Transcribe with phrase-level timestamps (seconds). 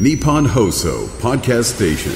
[0.00, 2.12] Nippon Hoso Podcast Station.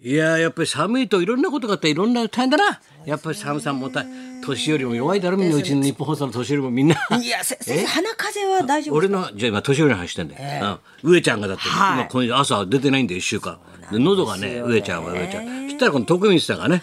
[0.00, 2.80] いやーやっぱり寒いといろんなことがあっていろんな大変だな。
[3.06, 4.04] やっぱり寒さもた
[4.44, 6.96] 年よりも弱いだろみんなうちの日本放送の年よりもみんな。
[7.22, 12.00] いや、せ先生、鼻風邪は大丈夫俺のじゃあ今年寄りの話してんだよ、うん、上ちゃんがだって、はい。
[12.00, 13.60] 今今夜朝出てないんで1週間。
[13.92, 15.68] で喉がね上ちゃんは上ちゃん。
[15.68, 16.82] そしたらこの徳光さんがね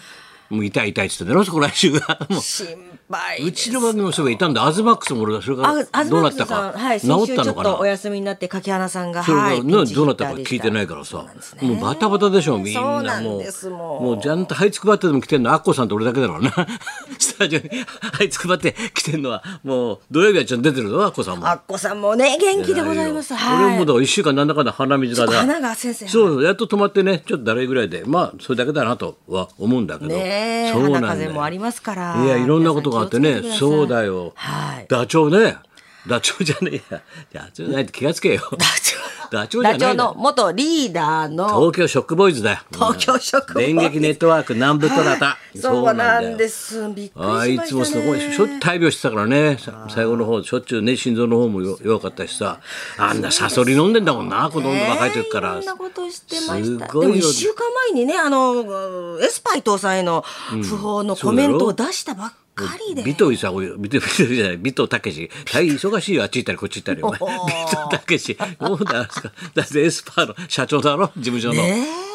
[0.52, 2.18] もう痛い痛いっつってんだろそこ来週が。
[2.28, 2.40] もう。
[2.40, 2.66] 心
[3.10, 4.66] 配うちの番組もそういたんだ。
[4.66, 7.70] アズマックスも俺がそれあ、があどうなったか、はい、治っったのかな？
[7.70, 11.24] とお休みになって柿花さんが、それが、はい、ねどうなったか聞いてないからさ、
[11.62, 14.22] もうバタバタでしょみんそうなもうですもう。
[14.22, 16.52] ちゃんと這いつくばってでも来てんのアッコさんと俺だけだろうな。
[17.18, 17.70] スタジオに
[18.18, 19.42] 這いつくばって来てんのは。
[19.64, 21.48] もう土曜日はちゃんと出てるぞアッコさんも。
[21.48, 23.34] あっこさんもね、元気でございます。
[23.34, 23.66] はい。
[23.66, 26.08] 俺もだから1週間なんだかんだ鼻水がだ鼻が先生。
[26.08, 28.04] そうやっと止まってねちょっとだるいぐらいで。
[28.06, 31.06] まあそれだけだなとは思うんだけど、ねえ、そうなんだよ。
[31.06, 32.24] 鼻風邪もありますから。
[32.24, 33.42] いやいろんなことがあってね。
[33.58, 34.86] そうだよ、はい。
[34.88, 35.56] ダチョウね
[36.06, 37.02] ダチョウじゃねえや。
[37.32, 38.42] ダチョウじゃないって気がつけよ。
[38.58, 39.02] ダチョウ。
[39.30, 41.46] ダチョウじゃダチョウないの元リーダーの。
[41.60, 42.58] 東京ショックボーイズだよ。
[42.72, 43.74] 東京ショックボーイズ。
[43.74, 45.38] 電撃ネットワーク南部虎田。
[45.54, 46.88] そうなんです。
[46.88, 47.40] びっくりしました、ね。
[47.40, 49.58] あいつもすごいしょっ大病してたからね。
[49.60, 52.58] さ最後の方しょっちゅうね心臓の方もよ弱かったしさ。
[52.98, 56.86] あんなサソリ飲んでんだもんな子供の若い時から、いろんなことしてました。
[56.86, 57.12] すごいよ。
[57.14, 63.10] でも一週間前にね、あのエスパイ搭載への訃報のコメントを出したばっかりで。
[63.10, 65.30] 尾藤さん、尾藤尾藤じゃない、尾藤武史。
[65.52, 67.02] 大変忙しいよ、あっち行ったりこっち行ったり。
[67.02, 68.38] お前尾藤武史。
[68.60, 69.32] どうだすか？
[69.54, 71.62] だってエスパーの社長だろ、事務所の。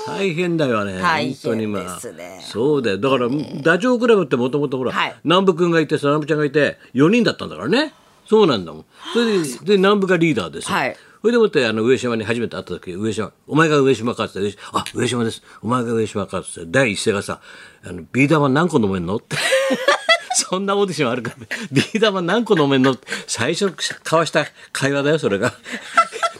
[0.05, 0.99] 大変だよね。
[1.01, 1.99] 本当にまあ。
[2.41, 2.97] そうだよ。
[2.97, 3.27] だから、
[3.61, 7.93] ダチョウ倶楽部ってもともとほら、はい南部君がいてさ、南部ちゃんがいて、4人だったんだからね。
[8.27, 8.85] そうなんだもん。
[9.13, 9.43] それで、
[9.73, 10.77] で南部がリーダーですよ。
[10.77, 17.41] はいそれでもってあの上島に初めて会った時上島「お前が上島か」って言って「あ上島ですお前が上島か」って第一声がさ
[17.83, 19.35] 「あのビー玉何個飲めんの?」って
[20.37, 21.35] そんなオーディションあるから、
[21.71, 22.95] ビー玉何個飲めんの？
[23.25, 25.53] 最初交わした会話だよそれが。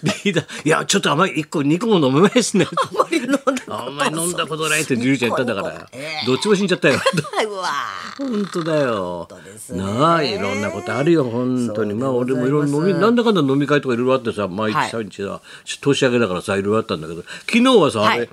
[0.03, 2.67] ビー玉いやちょっと甘い1個2個も飲めないですね。
[2.67, 5.89] あんまり飲んだあんまり飲んだことないってジュリちゃん言ったんだから。
[5.93, 6.99] ええどっちも死んじゃったよ。
[7.49, 7.69] うわ
[8.17, 9.27] 本当だよ。
[9.71, 9.77] ね。
[9.81, 11.93] なあいろんなことあるよ本当に。
[11.95, 14.89] まあ俺もいろいろ飲みなんだかんだ飲み会とかいろいろあってさ毎はい。
[14.89, 15.41] 日毎日さ
[15.81, 18.29] 年明けだからさいろいろあったんだけど昨日はさ、あれはい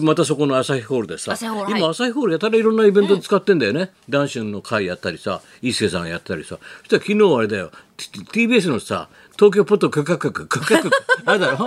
[0.00, 6.58] またそこの朝日ホールでさ今朝日ホールやたらいろんなイベントで使ってんだよね、男子の会やったりさ一助さんやったりさ。
[6.80, 7.70] そしたら昨日あれだよ。
[7.96, 10.90] TBS のさ東京ポット許可局許可局。
[11.24, 11.66] あれだろ？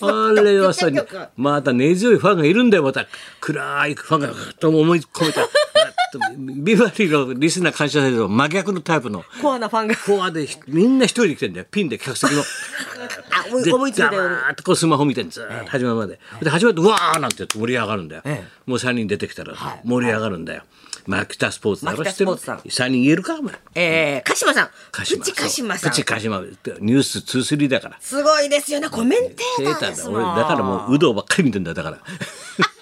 [0.00, 0.88] あれはさ
[1.36, 3.06] また根強いファンがいるんだよまた。
[3.40, 4.28] 暗いファンが
[4.58, 5.42] と思い込めた
[6.36, 9.96] ビバリーのリスナー感謝祭と真逆のタイプのコアなファンが。
[9.96, 12.42] コアでみんな一人で来てんだよピンで客席の。
[13.30, 16.18] あ、思いで思いついたよーッとこうスマホ見てんずーっと始まるまで。
[16.42, 18.22] で始まってうわーなんて盛り上がるんだよ。
[18.24, 20.62] えもう3人出てきたら盛り上がるんだよ。
[21.06, 23.54] マキタスポーツだろ知ってるスポーツさん ?3 人言えるかお前。
[23.74, 24.70] えー、鹿島さん。
[24.92, 25.90] 鹿島プチ鹿島さん。
[25.90, 26.40] プチ鹿島
[26.80, 27.96] ニュース23だから。
[28.00, 28.88] すごいですよね。
[28.88, 30.10] コメンテーターだ。
[30.10, 31.98] 俺だからもう有働ばっかり見てんだよだから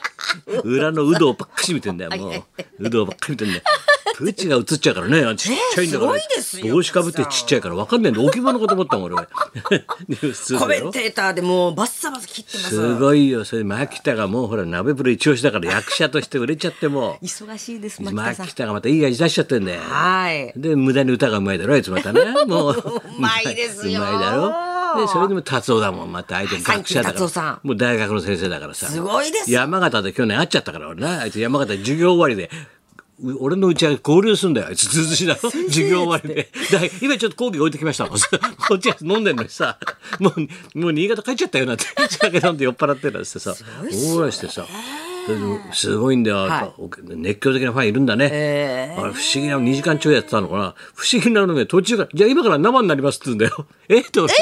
[0.64, 2.32] 裏の有働ばっかり見てんだよ もう。
[2.78, 3.62] 有働ばっかり見てんだよ。
[4.20, 5.36] プチが映っちゃうからね。
[5.36, 6.12] ちっちゃいんだから、
[6.72, 8.20] 帽子かぶってちっちゃいから分かんないんだ。
[8.20, 9.16] 置物かと思ったもん俺。
[10.58, 12.70] コメンテーターでもうバッサバサ切ってます。
[12.70, 13.44] すごいよ。
[13.46, 17.19] それで牧田がもうほら鍋プロ一押しだから役者として売れちゃっても。
[17.22, 18.46] 忙しいです、う牧田さん。
[18.46, 18.54] 牧。
[18.54, 19.80] 田がまたいい味出しちゃってんだよ。
[19.80, 20.52] はい。
[20.54, 22.20] で無駄に歌がうまいだろあいつまたね。
[22.46, 22.74] もう。
[22.74, 24.02] うまいですよ。
[24.02, 27.60] うまいだろでそれでも達夫だもんまた相手学者だから。
[27.62, 28.86] もう大学の先生だからさ。
[28.86, 32.50] すごいですよ山形で去年会っちゃったから俺なあいつ山形で授業終わりで。
[33.22, 34.88] う俺のうちは合流すんだよあいつ。
[34.88, 36.50] ずずしだろ授業終わりで。
[36.72, 38.14] だ今ちょっと講義置いてきました こ
[38.74, 39.78] っちは飲んでんのにさ。
[40.18, 40.30] も
[40.74, 43.54] うもう新潟帰っちゃったよなんて酒飲んで酔っ払ってるなんてさ。
[43.90, 44.66] 大笑してさ
[45.72, 46.72] すごいんだよ、は
[47.16, 50.75] 熱狂的なファンいるんだね、あれ不思議な2時間ちょいやってたのかな。
[50.94, 51.66] 不思議なのね。
[51.66, 53.66] 途中から「じゃあ今から生になります」って言うんだよ。
[53.88, 54.00] え？
[54.00, 54.32] って俺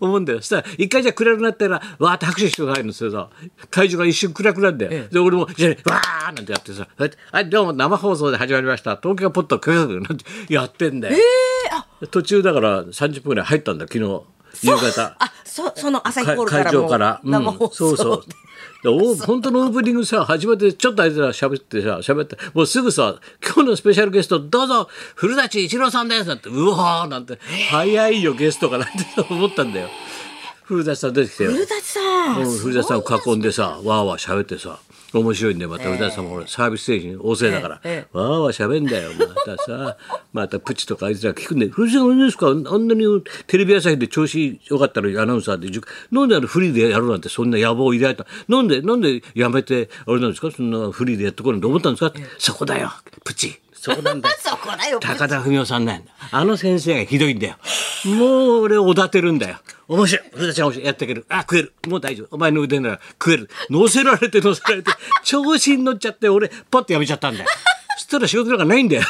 [0.00, 0.40] 思うんだよ。
[0.40, 3.28] そしたら一回じゃあ暗くなったらわーって拍手して入るんですよさ。
[3.70, 8.96] 会場が一瞬暗くなるんだよ、で俺も「じゃあわー」なんてやってさ「はいどうも生放送で始まりました。
[8.96, 11.16] 東京ポットクーなんてやってんだよ、
[12.10, 14.22] 途中だから30分ぐらい入ったんだ昨日
[14.62, 15.16] 夕方。
[15.18, 17.30] あ、そ、その朝日ホールか会らもう場から、うん。
[17.30, 18.24] 生放送そうそう
[19.26, 27.38] 本当のオープニングさ始まってちょっとあいつら喋ってさ喋ってもうすぐさ「今日のスペシャルゲストどうぞ古舘一郎さんです」なんて「うわー」なんて
[27.70, 28.94] 「早いよゲストが」なんて
[29.28, 29.90] 思ったんだよ。
[30.62, 31.52] 古舘さん出てきてよ。
[31.52, 32.00] 古舘さ
[32.38, 34.78] ん古舘さんを囲んでさわーわー喋ってさ
[35.12, 39.26] 面白いんだよまた古舘さんもサービスステージに旺盛だから、ええわーわー喋んだよま
[39.56, 39.96] たさ
[40.32, 43.04] またプチとかあいつら聞くんで「古舘さんあれですかあんなに
[43.46, 45.68] テレビ朝日で調子よかったらアナウンサーで
[46.10, 48.26] なんであのフリーでやるなんてそんな野望を抱いた？
[48.48, 50.50] なんでなんでやめてあれなんですか？
[50.50, 52.90] そんなフリーでやってこると思ったんですか?」そこだよ
[53.24, 54.28] プチそうなんだ。
[54.28, 54.98] よ そこだよ。
[55.00, 56.10] 高田文夫さんなんだ。
[56.30, 57.56] あの先生がひどいんだよ。
[58.04, 59.56] もう俺をおだてるんだよ。
[59.86, 60.26] 面白い。
[60.34, 60.86] 俺たちは面白い。
[60.86, 61.24] やっていける。
[61.28, 61.72] あ食える。
[61.86, 62.28] もう大丈夫。
[62.32, 63.48] お前の腕なら食える。
[63.70, 64.90] 乗せられて乗せられて
[65.24, 67.48] 調子に乗っちゃって俺パッとやめちゃったんだよ。
[67.96, 69.02] そしたら仕事なんかないんだよ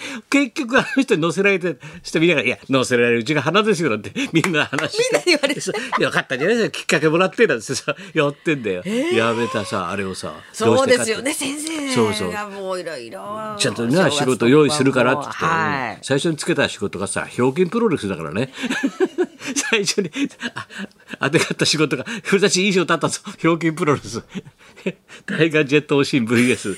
[0.30, 5.10] 結局あの人に乗せられてしてみんなが「いや乗せられるうちが花ですよ」なんて みんな話して。
[5.14, 5.60] みんな言われて。
[6.02, 12.32] よかったんじゃないですかきっかけもらってなんてさ やってんだよ、やめたさあれをさどそうですよね先生そうそう。
[12.32, 15.98] がもういろいろちゃんとね仕事用意するからって言って、はい。
[16.02, 18.52] 最初につけた仕事がさ、表金プロレスだからね。
[19.70, 20.10] 最初に
[20.54, 20.66] あ
[21.20, 24.22] 当てがった仕事が、古舘いい賞立ったぞ、表金プロレス。
[25.26, 26.74] タイガージェットオシン VS、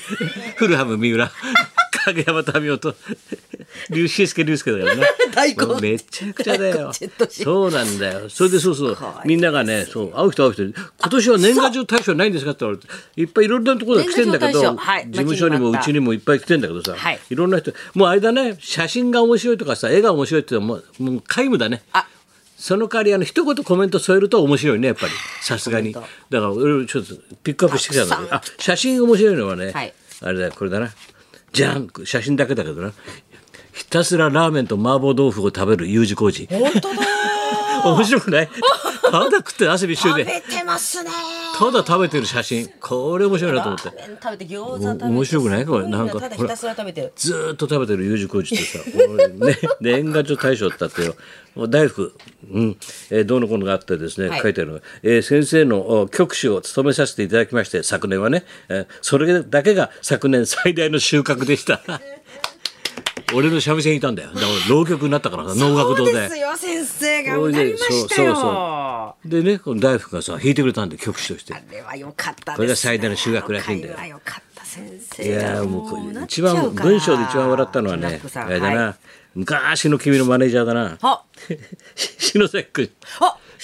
[0.55, 1.31] フルハム三浦、
[2.05, 2.95] 影山民生と、
[3.89, 5.07] 竜介竜介だからね。
[5.33, 6.91] 大根めちゃくちゃだよ。
[7.29, 8.29] そうなんだよ。
[8.29, 12.87] それでそうそう、みんながね、そう、会う人会う人、今年は年賀状大賞ないんですかって言われて、
[13.21, 21.83] いっぱいいろんなところで来てんだけど、はい事務所にもうちにもいっぱい来てんだけどさ、はいいろんな人、もうあれだね、写真が面白いとかさ、絵が面白いってもう、もう皆無だね。
[22.57, 30.91] その代わりあの一言コメント添えると面白いねやっぱりさすがにだから俺ちょっとピックアップしてきたんだけどあ写真面白いのはね、はいあれだこれだな
[31.53, 32.91] じゃん写真だけだけどな。
[33.73, 36.47] ひたすらラーメンと麻婆豆腐を食べる U 字工事。
[36.51, 37.01] 本当だ
[37.95, 38.49] 面白くない？
[39.03, 40.31] ただ食って汗びっしょりで。
[40.41, 41.09] 食べてますね
[41.59, 42.67] ただ食べてる写真。
[42.79, 43.89] これ面白いなと思って。
[44.23, 45.65] 食べて餃子食べ面白くない？
[45.65, 47.11] これなんかただひたすら食べてる。
[47.15, 48.79] ずーっと食べてる U 字工事ってさ
[49.09, 51.15] 俺ね 年賀状大賞だってよ。
[51.67, 52.13] 大福、
[52.51, 52.77] うん。
[53.09, 54.41] えーどうのこうのがあってですね、はい。
[54.41, 61.81] 書いてあるのが、えー先生のお局主を務めさせていただきまして昨年はね、えーそれだけが昨年最大の収穫でした
[63.33, 64.29] 俺の三味線いたんだよ。
[64.33, 68.35] だから浪曲になったからさ能楽堂でそうですよ先生がなりましたよ。
[68.35, 69.29] そうそうそう。
[69.29, 71.53] でねこの大福がさ弾いてくれたんで局主として。
[71.53, 72.55] あれは良かったですね。
[72.57, 75.35] これが最大の修学らしいんだよあの会話良かった先い生。
[75.35, 78.95] がやーもう一番文章で一番笑ったのはねあれだな、はい。
[79.35, 80.97] 昔の君のマネージャーだな。
[81.01, 81.23] あ
[81.95, 82.89] 篠崎君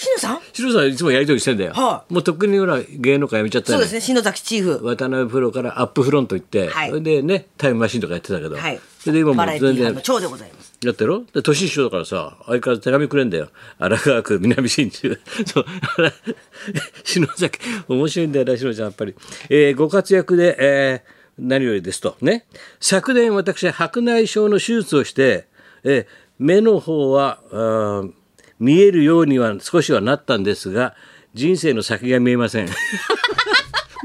[0.04, 0.40] のさん？
[0.52, 3.84] 篠崎さんいつもやりとりしてんだよ、はもうとっくにほら芸能界辞めちゃったよね。
[3.84, 4.84] そうですね篠崎チーフ。
[4.84, 6.88] 渡辺プロからアップフロント行って、はい。
[6.90, 8.80] それでねタイムマシンとかやってたけど、はい。
[8.98, 10.72] それで今もバう全然ラエティー班の長でございます。
[10.82, 11.08] やってる？
[11.10, 13.48] ろで年一緒だからさ相変わらず手紙くれんだよ。
[13.78, 15.64] 荒川区南新宿 そう。
[17.04, 17.58] 篠崎
[17.88, 19.14] 面白いんだよな篠ちゃんやっぱり、
[19.48, 22.16] えーご活躍で、えー何よりですと。
[22.22, 22.46] ね。
[22.80, 25.46] 昨年私白内障の手術をして、
[25.84, 26.06] えー
[26.38, 28.10] 目の方はあー
[28.58, 30.94] 見えるようには少しはなったんですが
[31.34, 32.68] 人生の先が見えません。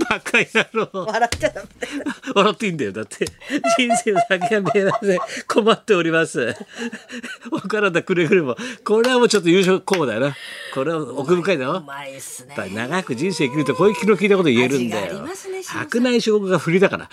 [0.09, 0.89] バカ野郎。
[1.05, 1.67] 笑っちゃダメ。
[2.35, 2.91] 笑っていいんだよ。
[2.91, 3.25] だって
[3.77, 5.19] 人生の先が見えません。
[5.47, 6.53] 困っております。
[7.51, 8.57] お体くれぐれも。
[8.83, 10.35] これはもうちょっと優勝候補だよな。
[10.73, 11.77] これは奥深いだろ。
[11.77, 12.55] うまいっすね。
[12.73, 15.63] 長く人生生きるとこういう気の利いたこと言えるんだ味があよりますね。
[15.63, 17.09] 白内障が振りだから。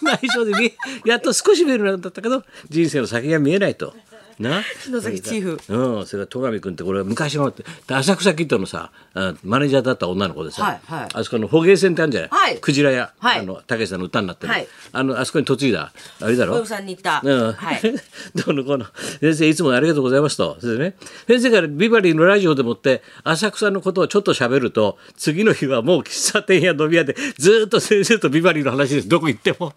[0.00, 0.74] 白内障で
[1.04, 3.94] やっと少し見えるようになったけど、人生の先が見えないと。
[4.38, 4.62] な？
[4.82, 5.60] 篠崎チーフ。
[5.68, 7.52] うん、それから戸上君ってこれは昔の
[7.88, 11.08] 浅草キッドのさあマネージャーだった女の子でさ、はいはい。
[11.14, 12.58] あそこの捕鯨船ってあるんじゃない、はい。
[12.58, 13.40] クジラ屋、はい。
[13.40, 14.68] あのたけしさんの歌になってる、はい。
[14.92, 15.92] あのあそこに嫁いだ。
[16.20, 16.54] あれだろ？
[16.54, 17.20] 小籔さんに言った。
[17.24, 17.52] うん。
[17.52, 17.80] はい。
[18.34, 18.86] どうのこうの。
[19.20, 20.56] 先生いつもありがとうございますと。
[20.60, 20.96] それでね。
[21.26, 29.08] 先生からビバリーのラジオでもって浅草のことをちょっと喋ると次の日はもう喫茶店や飲み屋でずーっと先生とビバリーの話です。
[29.08, 29.72] どこ行っても。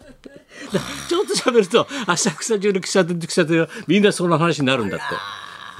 [1.08, 5.04] ちょっと喋ると浅草中の喫茶店と喫茶店はみんなその話になるんだって。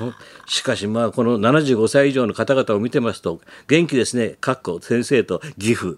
[0.00, 0.14] うん
[0.46, 4.30] しかしまあこの75歳以上の方々を見てますと元気ですね。
[4.40, 5.96] かっこ先生と義父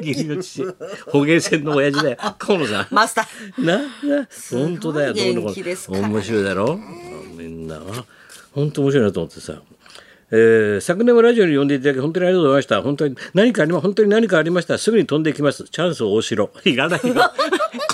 [0.00, 0.62] 義理の父。
[1.10, 2.16] 捕鯨船の親父だよ。
[2.38, 2.86] 河野さん。
[2.92, 3.64] マスター。
[3.64, 5.14] なな本当だよ。
[5.14, 6.78] どうのこの面白いだろ？
[7.36, 7.80] みんな
[8.52, 9.60] 本当面白いなと思ってさ、
[10.30, 12.82] えー昨年はラジオに呼んでいただき本当にありがとうございました。
[12.82, 15.64] 本当に何かありま本当に何かありましたらすぐに飛んできます。
[15.64, 17.14] チャンスを大城いらないよ。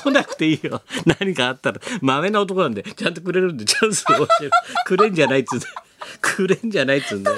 [0.03, 0.83] 来なくていいよ。
[1.21, 4.51] 何かあったらまめな男なんでちゃんとくれるんでチャンスを大城
[4.87, 5.75] くれんじゃないっつうんだよ。
[6.21, 7.37] くれんじゃないっつうんだよ。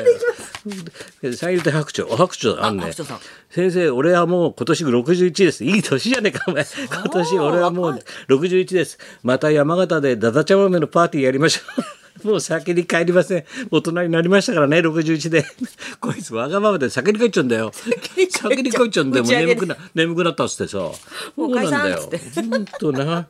[1.34, 2.08] 三遊亭白鳥。
[2.10, 2.92] 白鳥あんね。
[3.50, 5.64] 先生俺はもう今年61です。
[5.64, 6.64] いい年じゃねえかお前。
[6.88, 8.98] 今年俺はもう61です。
[9.22, 11.82] また山形でダダ茶豆のパーティーやりましょう
[12.22, 13.44] もう先に帰りません。
[13.70, 14.78] 大人になりましたからね。
[14.78, 15.44] 61で。
[16.00, 16.88] こいつわがままで。
[16.88, 17.72] 先に帰っちゃうんだよ。
[17.72, 19.06] 先に帰っちゃう。
[19.06, 19.24] んだよ。
[19.24, 20.78] もう眠くな眠くなったっつってさ。
[21.36, 22.48] もう解なんだよ散っつって。
[22.48, 23.26] 本当な。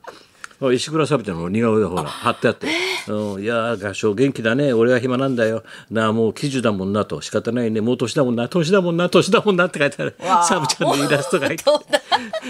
[0.60, 2.68] あ石倉サビちゃんの似顔絵がほら貼ってあって
[3.08, 4.72] 「うん、いやー合唱元気だね。
[4.72, 5.64] 俺は暇なんだよ。
[5.90, 7.80] なあもう喜寿だもんな」と「仕方ないね。
[7.80, 8.48] もう年だもんな。
[8.48, 9.08] 年だもんな。
[9.08, 10.14] 年だもんな」って書いてある。
[10.48, 11.64] サブちゃんのイラストが入って。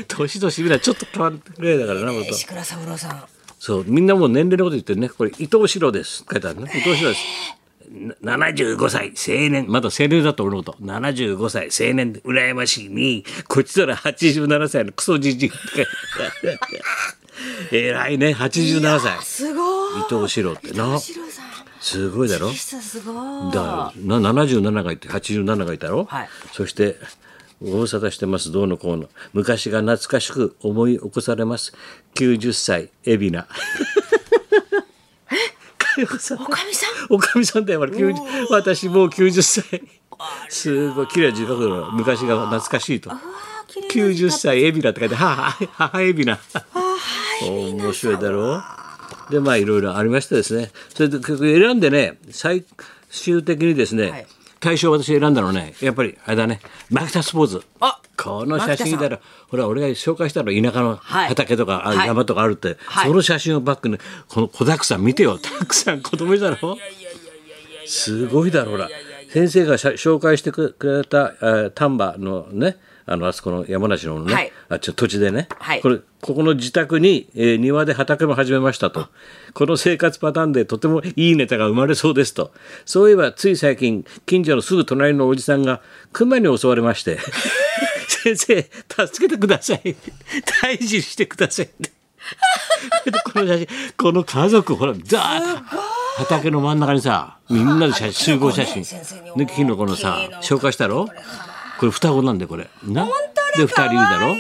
[0.08, 2.30] 年々みんなちょっと変わるぐらいだからな本当。
[2.30, 3.24] 石倉三郎さん
[3.64, 5.09] そうみんなもう年齢のこと言ってるね。
[5.09, 6.23] これ伊藤四郎です。
[6.30, 6.71] 書いてあるね。
[6.75, 7.25] 伊藤四郎です。
[8.21, 9.64] な75歳青年。
[9.71, 12.12] まだ青年だと俺のこと75歳青年。
[12.12, 12.88] で羨ましい。
[12.90, 15.88] にこっちなら87歳のクソじじいって書いて
[17.73, 17.78] ある。
[17.78, 18.37] 偉いね。
[18.38, 19.25] 87歳。
[19.25, 20.00] すごい。
[20.00, 21.00] 伊藤四郎ってな。
[21.80, 22.50] すごいだろ？
[22.52, 23.50] すごい。
[23.50, 26.28] だからな77がいて87がいたろ、はい。
[26.52, 26.99] そして
[27.64, 29.09] ご無沙汰してますどうのこうの。
[29.33, 31.73] 昔が懐かしく思い起こされます。
[32.14, 33.47] 90歳海老名。
[35.97, 37.14] えさんおかみさん？
[37.14, 38.14] おかみさんだよ俺90
[38.50, 39.83] 私もう90歳。
[40.49, 43.11] すごい綺麗な字書くの昔が懐かしいと。
[43.12, 46.38] あー綺麗な90歳海老名って書いて母母海老名。
[47.49, 48.62] 面白いだろう。
[49.30, 50.71] でまあいろいろありましてですね。
[50.90, 52.64] それで選んでね最
[53.11, 54.26] 終的にですね、はい
[54.64, 55.75] 対象を私選んだのね。
[55.83, 56.61] やっぱりあれだね。
[56.90, 59.18] マキタスポーツあこの写真だろ
[59.49, 61.28] ほら俺が紹介したの田舎のはい。
[61.28, 62.06] 畑とか、あはい。
[62.06, 63.09] 山とかあるって、はい。
[63.09, 65.37] その写真をバックにこの子だくさん見てよ。
[65.42, 66.78] たくさん子供いたろ
[67.87, 68.88] すごいだろほら。
[69.30, 74.52] 先生が紹介してくれた、えー丹波のねあのあそこの山梨のね、はい。
[74.70, 75.82] あちょ土地でね、はい。
[75.82, 79.08] これここの自宅に、えー庭で畑も始めましたと。
[79.52, 82.52] この生活パターンでとてもいいネタが生まれそうですと。
[82.87, 85.82] そういえばつい最近近所のすぐ隣のおじさんが
[86.12, 87.18] 熊に襲われまして。
[88.08, 89.96] 先生助けてください。
[90.62, 91.92] 退治してくださいって。
[93.04, 93.68] でこの写真
[93.99, 95.76] この家族ほらザーッと
[96.16, 98.82] 畑の真ん中にさみんなで写集合写真。
[98.82, 101.06] で昨日このさ紹介したろ？
[101.78, 102.68] これ双子なんでこれ。
[102.84, 103.06] な？
[103.56, 104.34] で二人いるだろ？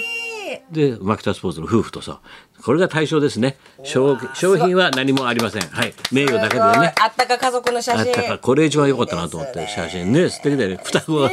[0.70, 2.20] でマキタスポーツの夫婦とさ
[2.62, 3.56] これが対象ですね。
[3.82, 5.62] 商商品は何もありません。
[5.62, 5.92] はい。
[6.10, 6.94] 名誉だけでね。
[7.00, 8.00] あったか家族の写真。
[8.00, 8.28] あったか。
[8.28, 9.68] らこれ一番良かったなと思って。
[9.68, 10.30] 写真ね。
[10.30, 10.80] 素敵だよね。
[10.82, 11.30] 双子が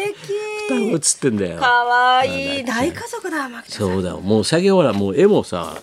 [0.76, 4.22] 双子写ってんだよかわいい大家族だマキそうだよ。
[4.22, 5.82] もう最近ほらもう絵もさ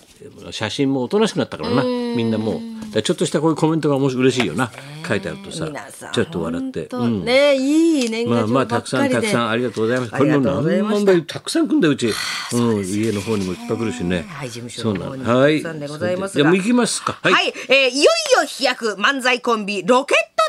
[0.50, 1.82] 写真もおとなしくなったからな。
[1.84, 2.78] みんなもう。
[3.02, 4.72] ちょっとしたこういうコメントが面白い嬉しいよな。
[5.06, 5.68] 書いてあるとさ
[6.12, 6.88] ちょっと笑って、
[7.24, 10.12] ねいい年賀まあまあたくさんたくさんありがとうございます。
[10.12, 12.12] これも何万倍たくさん来んだようち、
[12.52, 14.24] うん、家の方にもいっぱい来るしね。
[14.28, 15.62] はい事務所の方になのはい。
[15.62, 16.44] たくさんでございますが。
[16.44, 17.12] じゃあ行きますか。
[17.22, 17.30] は。
[17.30, 17.48] はい。
[17.48, 20.42] い、えーいよいよ飛躍漫才コンビロケット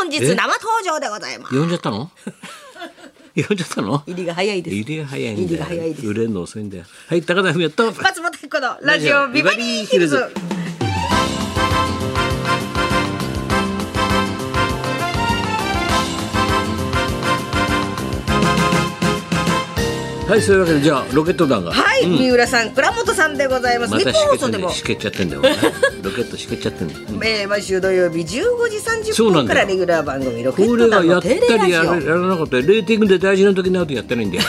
[0.00, 0.34] 団が本日え？
[0.34, 1.54] 生登場でございます。
[1.54, 2.10] 呼んじゃったの？
[3.34, 4.02] 呼んじゃったの？
[4.06, 5.46] 入りが早いです入りが早いんだよ。
[5.48, 6.84] 入りが早いです売れるの遅いんだよ。
[7.08, 8.02] はい、高田文夫と。
[8.02, 10.16] 松本彦のラジオビバリーヒルズ
[20.32, 21.72] はい、そういうわけでじゃあロケット団が。
[21.72, 24.70] はい、三浦さん倉本さんでございます、また日本放送でも。
[24.70, 25.42] しけちゃってんだよ。
[25.42, 25.82] しけちゃってんだよ。
[26.02, 27.00] ロケットしけちゃってんだよ。
[27.10, 28.38] うんえー毎週土曜日15時
[28.78, 29.58] 30分そうなんだよ。
[29.60, 34.44] からレギュラー番組ロケッこト団のれがやったテレラジりやらやオらなかったりレーティングで大事な時になるとやってないんだよ。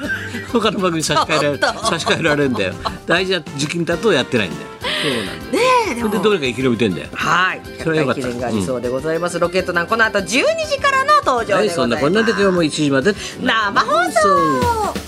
[0.54, 1.86] 他の番組に差し替えられちょっと。
[1.86, 2.72] 差し替えられるんだよ。
[3.06, 4.62] 大事な時期だとやってないんだよ。
[4.80, 5.64] そうなんだよ。
[5.64, 6.08] ねえでも。
[6.08, 7.08] でどれか生き延びてんだよ。
[7.12, 7.60] はい。
[7.78, 8.22] 100それはよかった。
[8.22, 13.14] 回記念がありそうでございます、ロケット団この後12時からの登場はいでございます、そんなこんなで今日も1時まで。
[13.42, 15.05] 生放送